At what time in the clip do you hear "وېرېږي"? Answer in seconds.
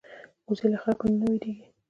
1.31-1.65